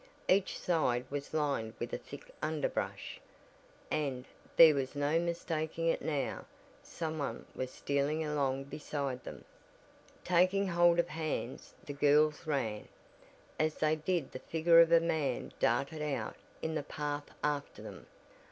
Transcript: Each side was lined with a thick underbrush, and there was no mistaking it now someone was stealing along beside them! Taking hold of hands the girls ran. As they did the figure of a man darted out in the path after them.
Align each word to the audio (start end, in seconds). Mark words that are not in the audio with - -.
Each 0.27 0.57
side 0.57 1.05
was 1.11 1.31
lined 1.31 1.75
with 1.77 1.93
a 1.93 1.97
thick 1.99 2.33
underbrush, 2.41 3.21
and 3.91 4.25
there 4.55 4.73
was 4.73 4.95
no 4.95 5.19
mistaking 5.19 5.85
it 5.85 6.01
now 6.01 6.45
someone 6.81 7.45
was 7.53 7.69
stealing 7.69 8.25
along 8.25 8.63
beside 8.63 9.23
them! 9.23 9.45
Taking 10.23 10.69
hold 10.69 10.97
of 10.97 11.09
hands 11.09 11.75
the 11.85 11.93
girls 11.93 12.47
ran. 12.47 12.87
As 13.59 13.75
they 13.75 13.95
did 13.95 14.31
the 14.31 14.39
figure 14.39 14.79
of 14.81 14.91
a 14.91 14.99
man 14.99 15.53
darted 15.59 16.01
out 16.01 16.35
in 16.63 16.73
the 16.73 16.81
path 16.81 17.25
after 17.43 17.83
them. 17.83 18.07